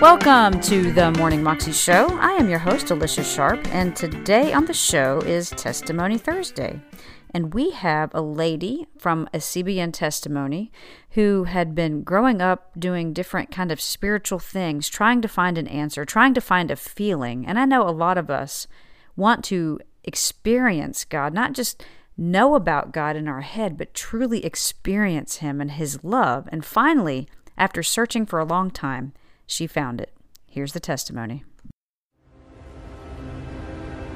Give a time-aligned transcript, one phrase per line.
[0.00, 2.06] Welcome to the Morning Moxie Show.
[2.18, 6.80] I am your host, Alicia Sharp, and today on the show is Testimony Thursday.
[7.34, 10.72] And we have a lady from a CBN testimony
[11.10, 15.68] who had been growing up doing different kind of spiritual things, trying to find an
[15.68, 17.44] answer, trying to find a feeling.
[17.44, 18.66] And I know a lot of us
[19.16, 21.84] want to experience God, not just
[22.16, 26.48] know about God in our head, but truly experience Him and His love.
[26.50, 27.28] And finally,
[27.58, 29.12] after searching for a long time,
[29.50, 30.12] she found it.
[30.46, 31.44] Here's the testimony.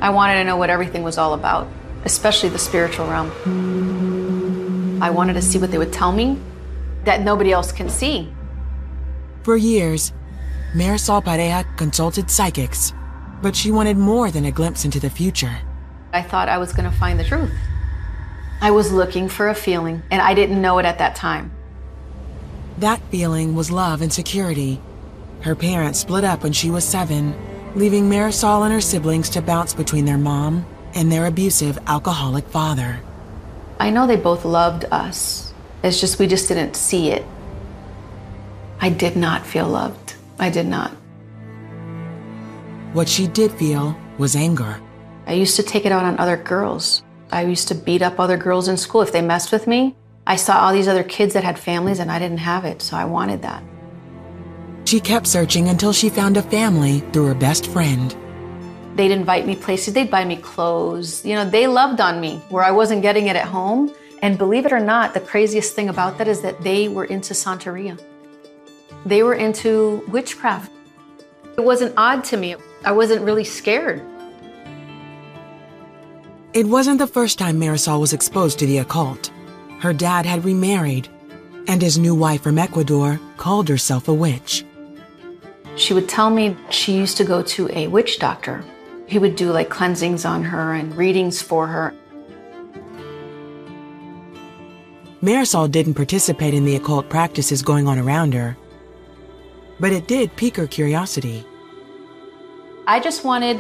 [0.00, 1.66] I wanted to know what everything was all about,
[2.04, 5.02] especially the spiritual realm.
[5.02, 6.38] I wanted to see what they would tell me
[7.04, 8.32] that nobody else can see.
[9.42, 10.12] For years,
[10.74, 12.92] Marisol Pareja consulted psychics,
[13.42, 15.58] but she wanted more than a glimpse into the future.
[16.12, 17.52] I thought I was going to find the truth.
[18.60, 21.50] I was looking for a feeling, and I didn't know it at that time.
[22.78, 24.80] That feeling was love and security.
[25.40, 27.34] Her parents split up when she was seven,
[27.74, 33.00] leaving Marisol and her siblings to bounce between their mom and their abusive alcoholic father.
[33.78, 35.52] I know they both loved us.
[35.82, 37.24] It's just we just didn't see it.
[38.80, 40.14] I did not feel loved.
[40.38, 40.90] I did not.
[42.92, 44.80] What she did feel was anger.
[45.26, 47.02] I used to take it out on other girls.
[47.32, 49.96] I used to beat up other girls in school if they messed with me.
[50.26, 52.96] I saw all these other kids that had families and I didn't have it, so
[52.96, 53.62] I wanted that.
[54.94, 58.14] She kept searching until she found a family through her best friend.
[58.94, 61.26] They'd invite me places, they'd buy me clothes.
[61.26, 63.92] You know, they loved on me where I wasn't getting it at home.
[64.22, 67.34] And believe it or not, the craziest thing about that is that they were into
[67.34, 68.00] Santeria.
[69.04, 70.70] They were into witchcraft.
[71.58, 72.54] It wasn't odd to me.
[72.84, 74.00] I wasn't really scared.
[76.52, 79.32] It wasn't the first time Marisol was exposed to the occult.
[79.80, 81.08] Her dad had remarried,
[81.66, 84.63] and his new wife from Ecuador called herself a witch.
[85.76, 88.64] She would tell me she used to go to a witch doctor.
[89.06, 91.94] He would do like cleansings on her and readings for her.
[95.22, 98.56] Marisol didn't participate in the occult practices going on around her,
[99.80, 101.46] but it did pique her curiosity.
[102.86, 103.58] I just wanted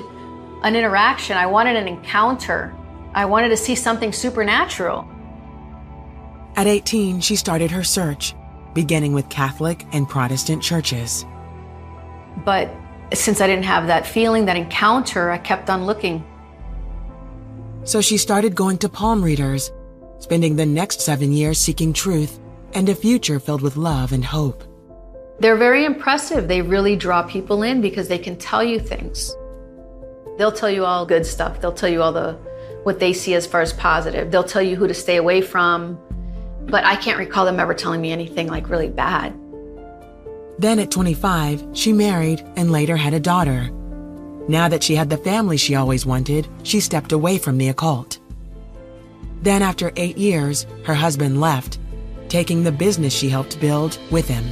[0.62, 1.36] an interaction.
[1.36, 2.74] I wanted an encounter.
[3.14, 5.08] I wanted to see something supernatural.
[6.56, 8.34] At 18, she started her search,
[8.74, 11.24] beginning with Catholic and Protestant churches.
[12.44, 12.74] But
[13.12, 16.24] since I didn't have that feeling, that encounter, I kept on looking.
[17.84, 19.70] So she started going to palm readers,
[20.18, 22.40] spending the next seven years seeking truth
[22.72, 24.64] and a future filled with love and hope.
[25.38, 26.48] They're very impressive.
[26.48, 29.34] They really draw people in because they can tell you things.
[30.38, 31.60] They'll tell you all good stuff.
[31.60, 32.38] They'll tell you all the
[32.84, 34.30] what they see as far as positive.
[34.30, 35.98] They'll tell you who to stay away from.
[36.66, 39.38] But I can't recall them ever telling me anything like really bad.
[40.58, 43.70] Then at 25, she married and later had a daughter.
[44.48, 48.18] Now that she had the family she always wanted, she stepped away from the occult.
[49.42, 51.78] Then, after eight years, her husband left,
[52.28, 54.44] taking the business she helped build with him.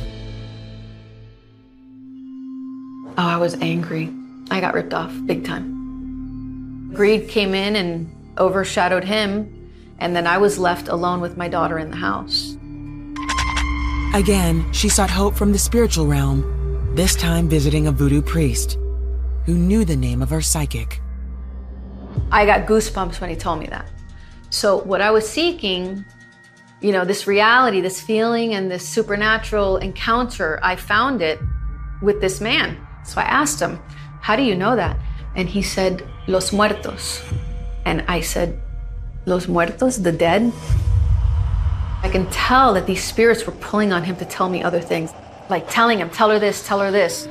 [3.16, 4.12] Oh, I was angry.
[4.50, 6.92] I got ripped off big time.
[6.94, 11.78] Greed came in and overshadowed him, and then I was left alone with my daughter
[11.78, 12.56] in the house.
[14.14, 18.76] Again, she sought hope from the spiritual realm, this time visiting a voodoo priest
[19.46, 21.00] who knew the name of her psychic.
[22.30, 23.88] I got goosebumps when he told me that.
[24.50, 26.04] So, what I was seeking,
[26.82, 31.38] you know, this reality, this feeling, and this supernatural encounter, I found it
[32.02, 32.86] with this man.
[33.04, 33.80] So I asked him,
[34.20, 35.00] How do you know that?
[35.36, 37.22] And he said, Los muertos.
[37.86, 38.60] And I said,
[39.24, 40.52] Los muertos, the dead?
[42.02, 45.12] I can tell that these spirits were pulling on him to tell me other things,
[45.48, 47.28] like telling him, Tell her this, tell her this.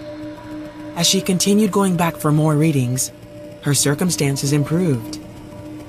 [0.95, 3.11] As she continued going back for more readings,
[3.63, 5.19] her circumstances improved.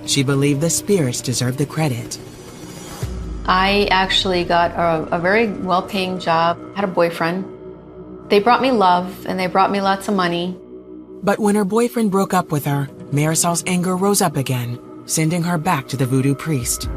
[0.06, 2.18] She believed the spirits deserved the credit.
[3.46, 7.44] I actually got a, a very well paying job, had a boyfriend.
[8.30, 10.58] They brought me love and they brought me lots of money.
[11.22, 15.58] But when her boyfriend broke up with her, Marisol's anger rose up again, sending her
[15.58, 16.88] back to the voodoo priest.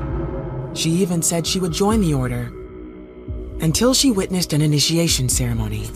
[0.75, 2.51] She even said she would join the order
[3.61, 5.89] until she witnessed an initiation ceremony.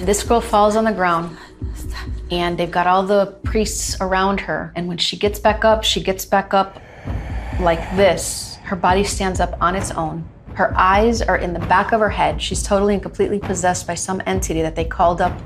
[0.00, 1.36] This girl falls on the ground
[2.30, 4.72] and they've got all the priests around her.
[4.76, 6.80] And when she gets back up, she gets back up
[7.58, 8.56] like this.
[8.64, 10.28] Her body stands up on its own.
[10.54, 12.40] Her eyes are in the back of her head.
[12.40, 15.36] She's totally and completely possessed by some entity that they called up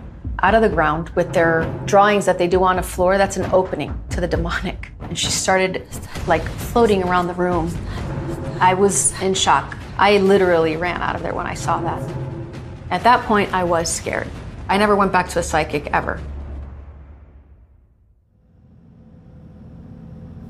[0.41, 3.19] out of the ground with their drawings that they do on a floor.
[3.19, 4.93] That's an opening to the demonic.
[5.01, 5.87] And she started
[6.27, 7.71] like floating around the room.
[8.61, 9.77] I was in shock.
[9.97, 12.03] I literally ran out of there when I saw that.
[12.91, 14.29] At that point, I was scared.
[14.69, 16.21] I never went back to a psychic ever.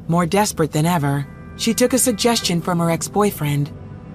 [0.06, 1.26] More desperate than ever,
[1.56, 3.70] she took a suggestion from her ex boyfriend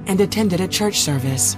[0.07, 1.56] and attended a church service.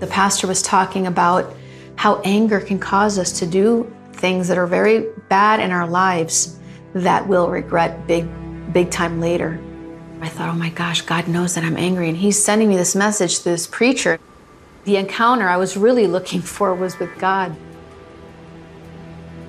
[0.00, 1.54] The pastor was talking about
[1.96, 6.58] how anger can cause us to do things that are very bad in our lives
[6.94, 8.26] that we'll regret big,
[8.72, 9.60] big time later.
[10.20, 12.94] I thought, oh my gosh, God knows that I'm angry, and He's sending me this
[12.94, 14.18] message through this preacher.
[14.84, 17.54] The encounter I was really looking for was with God.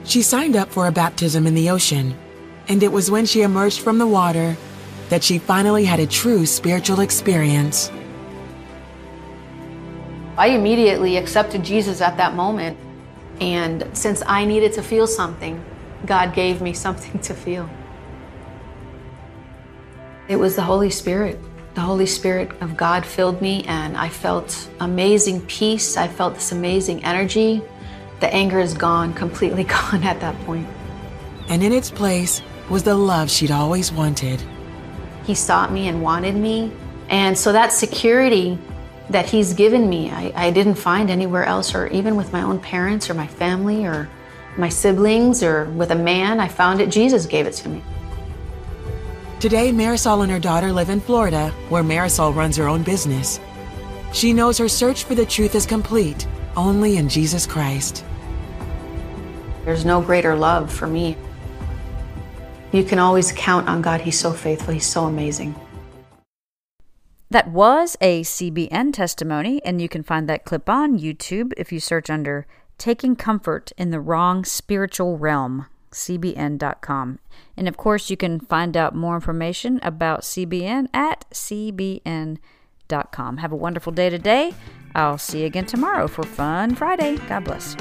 [0.03, 2.15] She signed up for a baptism in the ocean
[2.69, 4.55] and it was when she emerged from the water
[5.09, 7.91] that she finally had a true spiritual experience.
[10.37, 12.77] I immediately accepted Jesus at that moment.
[13.41, 15.61] And since I needed to feel something,
[16.05, 17.67] God gave me something to feel.
[20.29, 21.39] It was the Holy Spirit.
[21.73, 25.97] The Holy Spirit of God filled me, and I felt amazing peace.
[25.97, 27.63] I felt this amazing energy.
[28.19, 30.67] The anger is gone, completely gone at that point.
[31.47, 34.39] And in its place, was the love she'd always wanted.
[35.23, 36.71] He sought me and wanted me.
[37.09, 38.59] And so that security
[39.09, 42.59] that he's given me, I, I, didn't find anywhere else, or even with my own
[42.59, 44.07] parents or my family or
[44.57, 46.39] my siblings or with a man.
[46.39, 47.81] I found it, Jesus gave it to me.
[49.39, 53.39] Today, Marisol and her daughter live in Florida, where Marisol runs her own business.
[54.11, 56.27] She knows her search for the truth is complete
[56.57, 58.03] only in Jesus Christ.
[59.63, 61.15] There's no greater love for me.
[62.73, 64.01] You can always count on God.
[64.01, 65.55] He's so faithful, He's so amazing.
[67.29, 71.79] That was a CBN testimony, and you can find that clip on YouTube if you
[71.79, 72.45] search under
[72.77, 77.19] Taking Comfort in the Wrong Spiritual Realm, cbn.com.
[77.57, 82.39] And of course, you can find out more information about CBN at cbn.com.
[83.37, 84.53] Have a wonderful day today.
[84.95, 87.17] I'll see you again tomorrow for Fun Friday.
[87.27, 87.75] God bless.